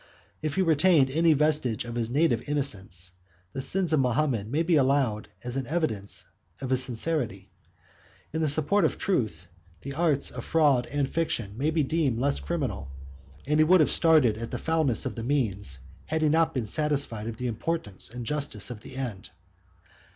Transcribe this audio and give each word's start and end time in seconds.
If 0.41 0.55
he 0.55 0.63
retained 0.63 1.11
any 1.11 1.33
vestige 1.33 1.85
of 1.85 1.93
his 1.93 2.09
native 2.09 2.41
innocence, 2.49 3.11
the 3.53 3.61
sins 3.61 3.93
of 3.93 3.99
Mahomet 3.99 4.47
may 4.47 4.63
be 4.63 4.75
allowed 4.75 5.29
as 5.43 5.57
an 5.57 5.67
evidence 5.67 6.25
of 6.59 6.71
his 6.71 6.81
sincerity. 6.83 7.51
In 8.33 8.41
the 8.41 8.47
support 8.47 8.83
of 8.83 8.97
truth, 8.97 9.47
the 9.81 9.93
arts 9.93 10.31
of 10.31 10.43
fraud 10.43 10.87
and 10.87 11.07
fiction 11.07 11.55
may 11.55 11.69
be 11.69 11.83
deemed 11.83 12.17
less 12.17 12.39
criminal; 12.39 12.89
and 13.45 13.59
he 13.59 13.63
would 13.63 13.79
have 13.79 13.91
started 13.91 14.39
at 14.39 14.49
the 14.49 14.57
foulness 14.57 15.05
of 15.05 15.13
the 15.13 15.21
means, 15.23 15.77
had 16.07 16.23
he 16.23 16.29
not 16.29 16.55
been 16.55 16.65
satisfied 16.65 17.27
of 17.27 17.37
the 17.37 17.45
importance 17.45 18.09
and 18.09 18.25
justice 18.25 18.71
of 18.71 18.81
the 18.81 18.95
end. 18.97 19.29